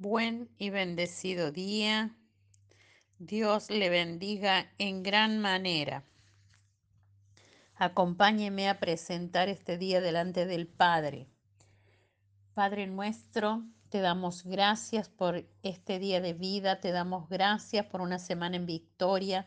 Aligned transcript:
Buen 0.00 0.48
y 0.56 0.70
bendecido 0.70 1.52
día. 1.52 2.16
Dios 3.18 3.68
le 3.68 3.90
bendiga 3.90 4.72
en 4.78 5.02
gran 5.02 5.40
manera. 5.40 6.04
Acompáñeme 7.74 8.70
a 8.70 8.80
presentar 8.80 9.50
este 9.50 9.76
día 9.76 10.00
delante 10.00 10.46
del 10.46 10.66
Padre. 10.66 11.26
Padre 12.54 12.86
nuestro, 12.86 13.62
te 13.90 14.00
damos 14.00 14.42
gracias 14.44 15.10
por 15.10 15.44
este 15.62 15.98
día 15.98 16.22
de 16.22 16.32
vida, 16.32 16.80
te 16.80 16.92
damos 16.92 17.28
gracias 17.28 17.84
por 17.84 18.00
una 18.00 18.18
semana 18.18 18.56
en 18.56 18.64
victoria, 18.64 19.46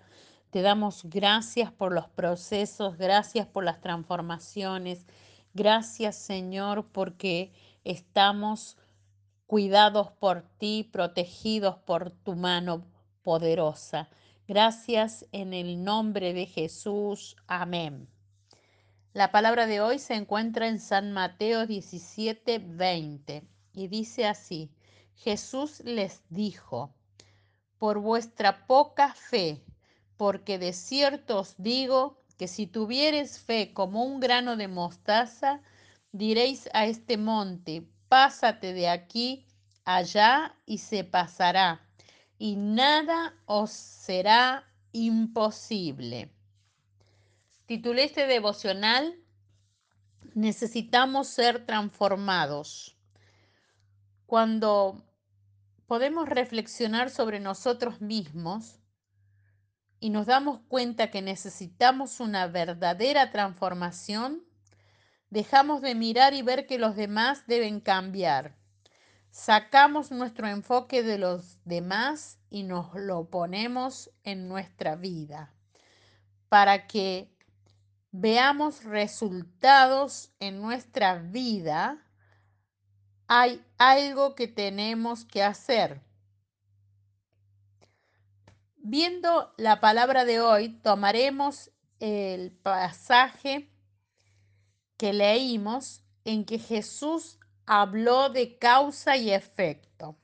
te 0.51 0.61
damos 0.61 1.01
gracias 1.05 1.71
por 1.71 1.91
los 1.91 2.09
procesos, 2.09 2.95
gracias 2.99 3.47
por 3.47 3.63
las 3.63 3.81
transformaciones, 3.81 5.07
gracias 5.55 6.15
Señor 6.15 6.85
porque 6.91 7.51
estamos 7.83 8.77
cuidados 9.47 10.11
por 10.11 10.43
ti, 10.57 10.89
protegidos 10.91 11.77
por 11.77 12.11
tu 12.11 12.35
mano 12.35 12.85
poderosa. 13.21 14.09
Gracias 14.47 15.25
en 15.31 15.53
el 15.53 15.83
nombre 15.83 16.33
de 16.33 16.45
Jesús. 16.45 17.35
Amén. 17.47 18.07
La 19.13 19.31
palabra 19.31 19.67
de 19.67 19.79
hoy 19.79 19.99
se 19.99 20.15
encuentra 20.15 20.67
en 20.67 20.79
San 20.79 21.11
Mateo 21.11 21.67
17, 21.67 22.59
20 22.59 23.43
y 23.73 23.87
dice 23.87 24.25
así, 24.25 24.71
Jesús 25.15 25.81
les 25.81 26.23
dijo, 26.29 26.93
por 27.77 27.99
vuestra 27.99 28.65
poca 28.65 29.13
fe, 29.13 29.63
porque 30.17 30.57
de 30.57 30.73
cierto 30.73 31.39
os 31.39 31.55
digo 31.57 32.23
que 32.37 32.47
si 32.47 32.65
tuvieres 32.65 33.39
fe 33.39 33.73
como 33.73 34.03
un 34.03 34.19
grano 34.19 34.57
de 34.57 34.67
mostaza, 34.67 35.61
diréis 36.11 36.69
a 36.73 36.85
este 36.85 37.17
monte, 37.17 37.87
pásate 38.13 38.73
de 38.75 38.89
aquí 38.89 39.43
allá 39.85 40.55
y 40.67 40.77
se 40.77 41.03
pasará, 41.03 41.81
y 42.37 42.55
nada 42.57 43.33
os 43.47 43.71
será 43.71 44.71
imposible. 44.91 46.31
Titulé 47.65 48.03
este 48.03 48.27
devocional, 48.27 49.15
necesitamos 50.35 51.27
ser 51.27 51.65
transformados. 51.65 52.95
Cuando 54.27 55.03
podemos 55.87 56.29
reflexionar 56.29 57.09
sobre 57.09 57.39
nosotros 57.39 57.99
mismos 57.99 58.79
y 59.99 60.11
nos 60.11 60.27
damos 60.27 60.59
cuenta 60.67 61.09
que 61.09 61.23
necesitamos 61.23 62.19
una 62.19 62.45
verdadera 62.45 63.31
transformación, 63.31 64.45
Dejamos 65.33 65.81
de 65.81 65.95
mirar 65.95 66.35
y 66.35 66.43
ver 66.43 66.67
que 66.67 66.77
los 66.77 66.95
demás 66.95 67.47
deben 67.47 67.79
cambiar. 67.79 68.55
Sacamos 69.31 70.11
nuestro 70.11 70.47
enfoque 70.47 71.01
de 71.01 71.17
los 71.17 71.57
demás 71.65 72.37
y 72.51 72.61
nos 72.61 72.93
lo 72.93 73.31
ponemos 73.31 74.11
en 74.23 74.47
nuestra 74.47 74.95
vida 74.95 75.51
para 76.49 76.85
que 76.85 77.35
veamos 78.11 78.83
resultados 78.83 80.31
en 80.39 80.61
nuestra 80.61 81.15
vida. 81.15 82.05
Hay 83.25 83.65
algo 83.79 84.35
que 84.35 84.47
tenemos 84.47 85.25
que 85.25 85.41
hacer. 85.41 85.99
Viendo 88.77 89.51
la 89.57 89.79
palabra 89.79 90.25
de 90.25 90.41
hoy, 90.41 90.79
tomaremos 90.83 91.71
el 91.99 92.51
pasaje 92.51 93.72
que 94.97 95.13
leímos 95.13 96.03
en 96.25 96.45
que 96.45 96.59
Jesús 96.59 97.39
habló 97.65 98.29
de 98.29 98.57
causa 98.57 99.17
y 99.17 99.31
efecto. 99.31 100.15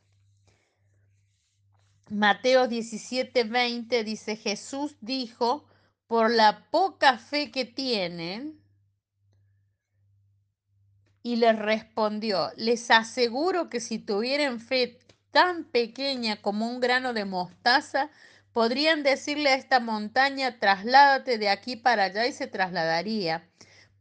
Mateo 2.10 2.68
17, 2.68 3.44
20 3.44 4.04
dice, 4.04 4.36
Jesús 4.36 4.96
dijo, 5.02 5.66
por 6.08 6.32
la 6.32 6.68
poca 6.72 7.20
fe 7.20 7.52
que 7.52 7.66
tienen, 7.66 8.60
y 11.22 11.36
les 11.36 11.58
respondió, 11.60 12.52
les 12.56 12.90
aseguro 12.90 13.70
que 13.70 13.80
si 13.80 14.00
tuvieran 14.00 14.60
fe 14.60 14.98
tan 15.32 15.66
pequeña 15.66 16.42
como 16.42 16.68
un 16.68 16.80
grano 16.80 17.14
de 17.14 17.26
mostaza, 17.26 18.10
podrían 18.54 19.04
decirle 19.04 19.50
a 19.50 19.56
esta 19.56 19.80
montaña, 19.80 20.58
trasládate 20.60 21.38
de 21.38 21.50
aquí 21.50 21.76
para 21.76 22.06
allá 22.06 22.26
y 22.26 22.32
se 22.32 22.48
trasladaría 22.48 23.48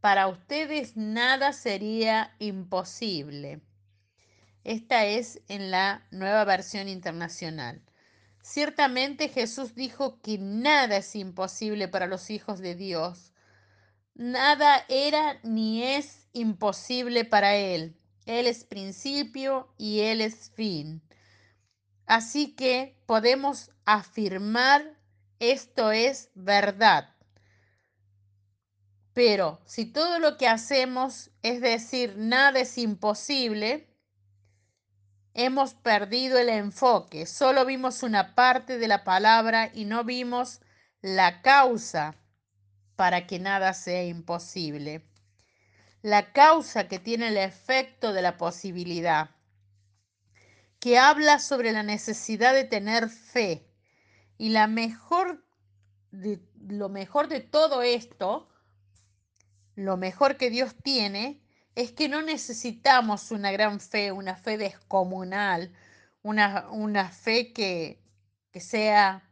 para 0.01 0.29
ustedes 0.29 0.97
nada 0.97 1.53
sería 1.53 2.35
imposible. 2.39 3.61
Esta 4.65 5.07
es 5.07 5.41
en 5.49 5.71
la 5.71 6.07
nueva 6.11 6.45
versión 6.45 6.89
internacional. 6.89 7.83
Ciertamente 8.43 9.29
Jesús 9.29 9.75
dijo 9.75 10.21
que 10.21 10.39
nada 10.39 10.99
es 10.99 11.17
imposible 11.17 11.89
para 11.89 12.07
los 12.07 12.31
hijos 12.31 12.61
de 12.61 12.75
Dios. 12.75 13.33
Nada 14.15 14.85
era 14.89 15.39
ni 15.43 15.83
es 15.83 16.29
imposible 16.33 17.25
para 17.25 17.57
Él. 17.57 17.97
Él 18.27 18.47
es 18.47 18.65
principio 18.65 19.73
y 19.79 20.01
Él 20.01 20.21
es 20.21 20.51
fin. 20.55 21.03
Así 22.07 22.55
que 22.55 23.01
podemos 23.07 23.71
afirmar 23.85 24.99
esto 25.39 25.93
es 25.93 26.31
verdad. 26.35 27.15
Pero 29.19 29.61
si 29.65 29.85
todo 29.85 30.21
lo 30.21 30.37
que 30.37 30.47
hacemos 30.47 31.33
es 31.43 31.61
decir, 31.61 32.15
nada 32.17 32.61
es 32.61 32.79
imposible, 32.79 33.89
hemos 35.35 35.75
perdido 35.75 36.39
el 36.39 36.49
enfoque. 36.49 37.27
Solo 37.27 37.65
vimos 37.65 38.05
una 38.05 38.37
parte 38.37 38.79
de 38.79 38.87
la 38.87 39.03
palabra 39.03 39.73
y 39.75 39.87
no 39.87 40.05
vimos 40.05 40.61
la 41.01 41.43
causa 41.43 42.15
para 42.95 43.27
que 43.27 43.41
nada 43.41 43.75
sea 43.75 44.05
imposible. 44.05 45.03
La 46.01 46.33
causa 46.33 46.87
que 46.87 47.01
tiene 47.01 47.27
el 47.27 47.39
efecto 47.39 48.13
de 48.13 48.23
la 48.23 48.37
posibilidad, 48.37 49.31
que 50.79 50.97
habla 50.97 51.41
sobre 51.41 51.73
la 51.73 51.83
necesidad 51.83 52.55
de 52.55 52.63
tener 52.63 53.09
fe. 53.09 53.67
Y 54.39 54.51
la 54.51 54.69
lo 56.69 56.89
mejor 56.89 57.27
de 57.27 57.41
todo 57.41 57.83
esto 57.83 58.48
lo 59.79 59.97
mejor 59.97 60.37
que 60.37 60.51
Dios 60.51 60.75
tiene 60.83 61.41
es 61.77 61.93
que 61.93 62.09
no 62.09 62.21
necesitamos 62.21 63.31
una 63.31 63.53
gran 63.53 63.79
fe, 63.79 64.11
una 64.11 64.35
fe 64.35 64.59
descomunal, 64.59 65.73
una, 66.21 66.69
una 66.71 67.11
fe 67.11 67.53
que, 67.53 68.03
que 68.51 68.61
sea 68.61 69.31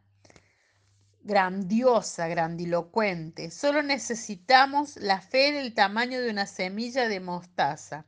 grandiosa, 1.19 2.29
grandilocuente. 2.29 3.51
Solo 3.51 3.83
necesitamos 3.83 4.95
la 4.95 5.19
fe 5.19 5.51
del 5.51 5.73
tamaño 5.73 6.21
de 6.21 6.29
una 6.29 6.45
semilla 6.45 7.09
de 7.09 7.19
mostaza. 7.19 8.05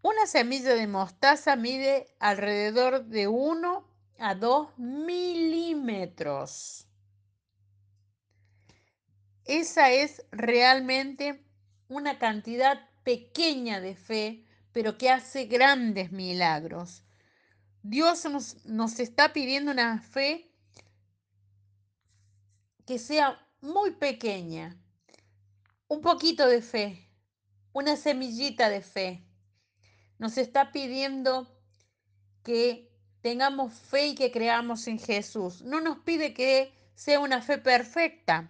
Una 0.00 0.26
semilla 0.26 0.74
de 0.74 0.86
mostaza 0.86 1.54
mide 1.54 2.06
alrededor 2.18 3.04
de 3.04 3.28
1 3.28 3.86
a 4.20 4.34
2 4.34 4.78
milímetros. 4.78 6.86
Esa 9.50 9.90
es 9.90 10.24
realmente 10.30 11.44
una 11.88 12.20
cantidad 12.20 12.88
pequeña 13.02 13.80
de 13.80 13.96
fe, 13.96 14.44
pero 14.70 14.96
que 14.96 15.10
hace 15.10 15.46
grandes 15.46 16.12
milagros. 16.12 17.02
Dios 17.82 18.24
nos, 18.26 18.64
nos 18.64 19.00
está 19.00 19.32
pidiendo 19.32 19.72
una 19.72 20.00
fe 20.02 20.54
que 22.86 23.00
sea 23.00 23.44
muy 23.60 23.90
pequeña, 23.90 24.80
un 25.88 26.00
poquito 26.00 26.46
de 26.46 26.62
fe, 26.62 27.08
una 27.72 27.96
semillita 27.96 28.68
de 28.68 28.82
fe. 28.82 29.26
Nos 30.18 30.38
está 30.38 30.70
pidiendo 30.70 31.52
que 32.44 32.88
tengamos 33.20 33.74
fe 33.74 34.06
y 34.06 34.14
que 34.14 34.30
creamos 34.30 34.86
en 34.86 35.00
Jesús. 35.00 35.62
No 35.62 35.80
nos 35.80 35.98
pide 35.98 36.34
que 36.34 36.72
sea 36.94 37.18
una 37.18 37.42
fe 37.42 37.58
perfecta, 37.58 38.48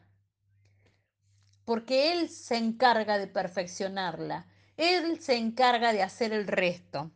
porque 1.71 2.11
Él 2.11 2.29
se 2.29 2.57
encarga 2.57 3.17
de 3.17 3.29
perfeccionarla, 3.29 4.45
Él 4.77 5.21
se 5.21 5.37
encarga 5.37 5.93
de 5.93 6.03
hacer 6.03 6.33
el 6.33 6.49
resto. 6.49 7.13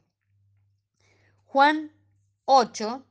Juan 1.44 1.90
8, 2.44 3.04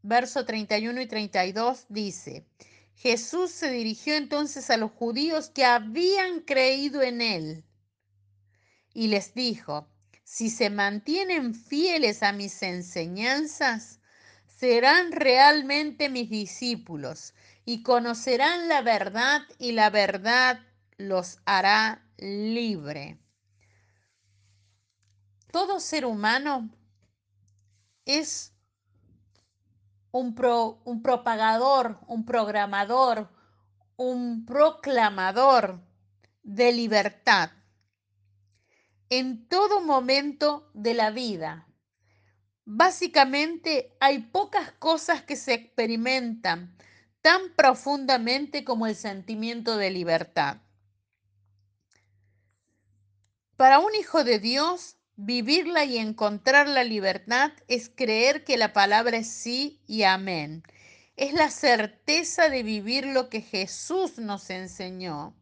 verso 0.00 0.46
31 0.46 1.02
y 1.02 1.06
32 1.06 1.84
dice, 1.90 2.46
Jesús 2.94 3.50
se 3.50 3.70
dirigió 3.70 4.14
entonces 4.14 4.70
a 4.70 4.78
los 4.78 4.90
judíos 4.92 5.50
que 5.50 5.66
habían 5.66 6.40
creído 6.40 7.02
en 7.02 7.20
Él 7.20 7.64
y 8.94 9.08
les 9.08 9.34
dijo, 9.34 9.86
si 10.24 10.48
se 10.48 10.70
mantienen 10.70 11.54
fieles 11.54 12.22
a 12.22 12.32
mis 12.32 12.62
enseñanzas, 12.62 14.00
serán 14.46 15.12
realmente 15.12 16.08
mis 16.08 16.30
discípulos 16.30 17.34
y 17.66 17.82
conocerán 17.82 18.68
la 18.68 18.80
verdad 18.80 19.42
y 19.58 19.72
la 19.72 19.90
verdad 19.90 20.60
los 21.00 21.38
hará 21.46 22.06
libre. 22.18 23.18
Todo 25.50 25.80
ser 25.80 26.04
humano 26.04 26.70
es 28.04 28.54
un, 30.12 30.36
un 30.84 31.02
propagador, 31.02 31.98
un 32.06 32.24
programador, 32.24 33.28
un 33.96 34.44
proclamador 34.44 35.80
de 36.42 36.72
libertad 36.72 37.50
en 39.08 39.48
todo 39.48 39.80
momento 39.80 40.70
de 40.72 40.94
la 40.94 41.10
vida. 41.10 41.66
Básicamente 42.64 43.96
hay 44.00 44.20
pocas 44.20 44.70
cosas 44.72 45.22
que 45.22 45.34
se 45.34 45.54
experimentan 45.54 46.76
tan 47.20 47.40
profundamente 47.56 48.64
como 48.64 48.86
el 48.86 48.94
sentimiento 48.94 49.76
de 49.76 49.90
libertad. 49.90 50.58
Para 53.60 53.78
un 53.78 53.94
hijo 53.94 54.24
de 54.24 54.38
Dios, 54.38 54.96
vivirla 55.16 55.84
y 55.84 55.98
encontrar 55.98 56.66
la 56.66 56.82
libertad 56.82 57.52
es 57.68 57.90
creer 57.94 58.42
que 58.42 58.56
la 58.56 58.72
palabra 58.72 59.18
es 59.18 59.30
sí 59.30 59.82
y 59.86 60.04
amén. 60.04 60.62
Es 61.16 61.34
la 61.34 61.50
certeza 61.50 62.48
de 62.48 62.62
vivir 62.62 63.04
lo 63.04 63.28
que 63.28 63.42
Jesús 63.42 64.16
nos 64.16 64.48
enseñó. 64.48 65.36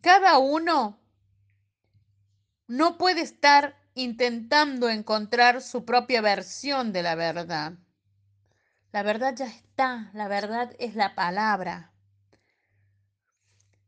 Cada 0.00 0.38
uno 0.38 1.00
no 2.68 2.98
puede 2.98 3.22
estar 3.22 3.74
intentando 3.94 4.88
encontrar 4.88 5.60
su 5.60 5.84
propia 5.84 6.20
versión 6.20 6.92
de 6.92 7.02
la 7.02 7.16
verdad. 7.16 7.72
La 8.92 9.02
verdad 9.02 9.34
ya 9.34 9.46
está, 9.46 10.08
la 10.14 10.28
verdad 10.28 10.72
es 10.78 10.94
la 10.94 11.16
palabra. 11.16 11.93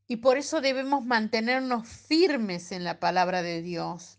Y 0.08 0.16
por 0.16 0.38
eso 0.38 0.60
debemos 0.60 1.04
mantenernos 1.04 1.88
firmes 1.88 2.72
en 2.72 2.84
la 2.84 3.00
palabra 3.00 3.42
de 3.42 3.62
Dios. 3.62 4.18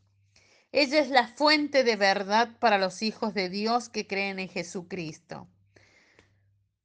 Ella 0.72 1.00
es 1.00 1.10
la 1.10 1.28
fuente 1.28 1.84
de 1.84 1.96
verdad 1.96 2.58
para 2.60 2.78
los 2.78 3.02
hijos 3.02 3.34
de 3.34 3.50
Dios 3.50 3.88
que 3.90 4.06
creen 4.06 4.40
en 4.40 4.50
Jesucristo. 4.50 5.48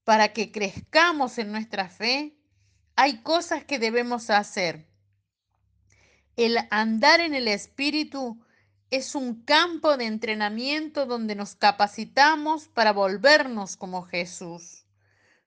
Para 0.05 0.33
que 0.33 0.53
crezcamos 0.53 1.39
en 1.39 1.51
nuestra 1.51 1.89
fe, 1.89 2.37
hay 2.95 3.23
cosas 3.23 3.65
que 3.65 3.79
debemos 3.79 4.31
hacer. 4.31 4.87
El 6.37 6.59
andar 6.71 7.21
en 7.21 7.35
el 7.35 7.49
Espíritu 7.49 8.41
es 8.91 9.15
un 9.15 9.43
campo 9.43 9.97
de 9.97 10.07
entrenamiento 10.07 11.07
donde 11.07 11.35
nos 11.35 11.57
capacitamos 11.57 12.69
para 12.69 12.93
volvernos 12.93 13.77
como 13.77 14.03
Jesús. 14.03 14.85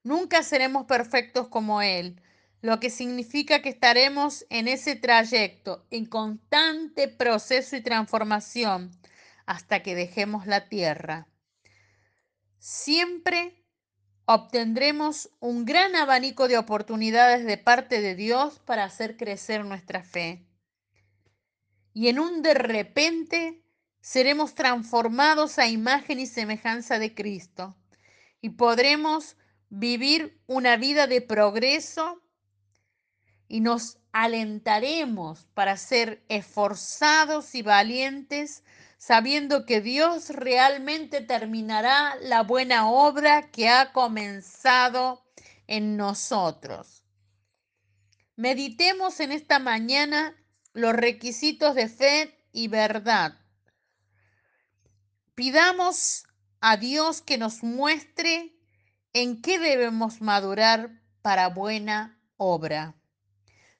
Nunca 0.04 0.44
seremos 0.44 0.86
perfectos 0.86 1.48
como 1.48 1.82
Él, 1.82 2.22
lo 2.66 2.80
que 2.80 2.90
significa 2.90 3.62
que 3.62 3.70
estaremos 3.70 4.48
en 4.50 4.68
ese 4.68 4.96
trayecto, 4.96 5.86
en 5.92 6.08
constante 6.08 7.08
proceso 7.08 7.76
y 7.76 7.82
transformación, 7.82 8.92
hasta 9.46 9.84
que 9.84 9.94
dejemos 9.94 10.48
la 10.48 10.68
tierra. 10.68 11.28
Siempre 12.58 13.64
obtendremos 14.26 15.30
un 15.40 15.66
gran 15.66 15.96
abanico 15.96 16.48
de 16.48 16.58
oportunidades 16.58 17.46
de 17.46 17.60
parte 17.60 18.02
de 18.02 18.16
Dios 18.16 18.58
para 18.66 18.84
hacer 18.84 19.16
crecer 19.16 19.64
nuestra 19.64 20.04
fe 20.04 20.44
y 21.94 22.08
en 22.08 22.20
un 22.20 22.42
de 22.42 22.56
repente 22.56 23.62
seremos 24.02 24.56
transformados 24.56 25.60
a 25.60 25.68
imagen 25.68 26.20
y 26.20 26.26
semejanza 26.26 26.98
de 26.98 27.14
Cristo 27.14 27.76
y 28.42 28.50
podremos 28.50 29.38
vivir 29.70 30.42
una 30.48 30.78
vida 30.78 31.06
de 31.06 31.22
progreso 31.22 32.25
y 33.56 33.62
nos 33.62 34.00
alentaremos 34.12 35.48
para 35.54 35.78
ser 35.78 36.26
esforzados 36.28 37.56
y 37.56 37.62
valientes, 37.62 38.66
sabiendo 38.98 39.66
que 39.66 39.80
Dios 39.80 40.30
realmente 40.32 41.22
terminará 41.22 42.18
la 42.20 42.44
buena 42.44 42.90
obra 42.90 43.50
que 43.52 43.70
ha 43.70 43.94
comenzado 43.94 45.26
en 45.68 45.96
nosotros. 45.96 47.06
Meditemos 48.36 49.22
en 49.22 49.32
esta 49.32 49.60
mañana 49.60 50.36
los 50.74 50.92
requisitos 50.92 51.76
de 51.76 51.88
fe 51.88 52.38
y 52.52 52.68
verdad. 52.68 53.40
Pidamos 55.34 56.26
a 56.60 56.76
Dios 56.76 57.22
que 57.22 57.38
nos 57.38 57.64
muestre 57.64 58.54
en 59.14 59.42
qué 59.42 59.60
debemos 59.60 60.20
madurar 60.20 61.02
para 61.22 61.48
buena 61.48 62.20
obra. 62.36 62.96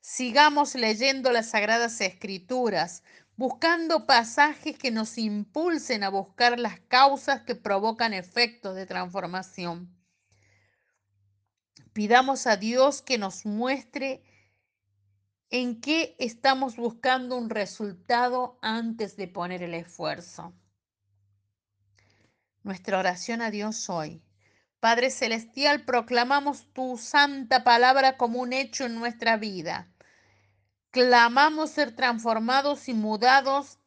Sigamos 0.08 0.76
leyendo 0.76 1.32
las 1.32 1.50
sagradas 1.50 2.00
escrituras, 2.00 3.04
buscando 3.38 4.06
pasajes 4.06 4.78
que 4.78 4.92
nos 4.92 5.18
impulsen 5.18 6.04
a 6.04 6.10
buscar 6.10 6.60
las 6.60 6.80
causas 6.82 7.42
que 7.42 7.56
provocan 7.56 8.14
efectos 8.14 8.76
de 8.76 8.86
transformación. 8.86 9.92
Pidamos 11.92 12.46
a 12.46 12.56
Dios 12.56 13.02
que 13.02 13.18
nos 13.18 13.48
muestre 13.48 14.22
en 15.50 15.82
qué 15.82 16.16
estamos 16.20 16.76
buscando 16.76 17.36
un 17.36 17.50
resultado 17.50 18.60
antes 18.62 19.18
de 19.18 19.28
poner 19.28 19.64
el 19.64 19.74
esfuerzo. 19.74 20.54
Nuestra 22.62 23.00
oración 23.00 23.42
a 23.42 23.50
Dios 23.50 23.90
hoy. 23.90 24.22
Padre 24.80 25.10
Celestial, 25.10 25.84
proclamamos 25.84 26.72
tu 26.74 26.96
santa 26.96 27.64
palabra 27.64 28.18
como 28.18 28.40
un 28.40 28.54
hecho 28.54 28.86
en 28.86 28.94
nuestra 28.94 29.38
vida. 29.38 29.92
Clamamos 30.96 31.72
ser 31.72 31.94
transformados 31.94 32.88
y 32.88 32.94
mudados 32.94 33.80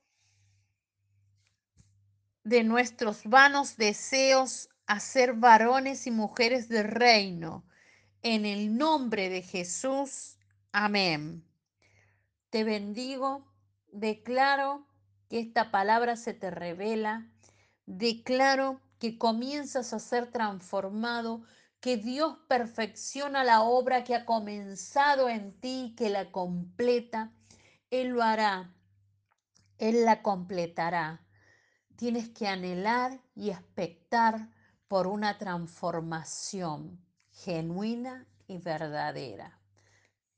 de 2.44 2.62
nuestros 2.64 3.24
vanos 3.24 3.78
deseos 3.78 4.68
a 4.86 5.00
ser 5.00 5.32
varones 5.32 6.06
y 6.06 6.10
mujeres 6.10 6.68
del 6.68 6.84
reino. 6.84 7.64
En 8.20 8.44
el 8.44 8.76
nombre 8.76 9.30
de 9.30 9.40
Jesús. 9.40 10.36
Amén. 10.70 11.42
Te 12.50 12.62
bendigo, 12.62 13.42
declaro 13.90 14.86
que 15.30 15.40
esta 15.40 15.70
palabra 15.70 16.14
se 16.14 16.34
te 16.34 16.50
revela, 16.50 17.26
declaro 17.86 18.82
que 18.98 19.16
comienzas 19.16 19.94
a 19.94 19.98
ser 19.98 20.30
transformado, 20.30 21.40
que 21.80 21.96
Dios 21.96 22.36
perfecciona 22.48 23.44
la 23.44 23.62
obra 23.62 24.04
que 24.04 24.14
ha 24.14 24.24
comenzado 24.24 25.28
en 25.28 25.58
ti, 25.60 25.94
que 25.96 26.10
la 26.10 26.30
completa. 26.32 27.32
Él 27.90 28.08
lo 28.08 28.22
hará, 28.22 28.74
Él 29.78 30.04
la 30.04 30.22
completará. 30.22 31.26
Tienes 31.96 32.28
que 32.28 32.48
anhelar 32.48 33.20
y 33.34 33.50
expectar 33.50 34.50
por 34.86 35.06
una 35.06 35.38
transformación 35.38 37.04
genuina 37.30 38.26
y 38.46 38.58
verdadera. 38.58 39.58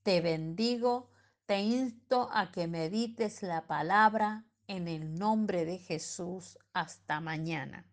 Te 0.03 0.21
bendigo 0.21 1.11
te 1.50 1.59
insto 1.59 2.29
a 2.33 2.53
que 2.53 2.69
medites 2.69 3.43
la 3.43 3.67
palabra 3.67 4.45
en 4.69 4.87
el 4.87 5.19
nombre 5.19 5.64
de 5.64 5.79
Jesús. 5.79 6.57
Hasta 6.73 7.21
mañana. 7.21 7.89